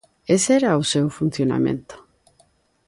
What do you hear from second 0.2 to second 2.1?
Ese era o seu funcionamento.